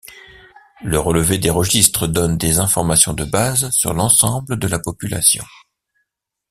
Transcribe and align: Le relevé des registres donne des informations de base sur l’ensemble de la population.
Le 0.83 0.97
relevé 0.97 1.37
des 1.37 1.51
registres 1.51 2.07
donne 2.07 2.35
des 2.35 2.57
informations 2.57 3.13
de 3.13 3.23
base 3.23 3.69
sur 3.69 3.93
l’ensemble 3.93 4.57
de 4.57 4.67
la 4.67 4.79
population. 4.79 5.45